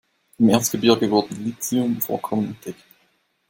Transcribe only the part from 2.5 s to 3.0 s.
entdeckt.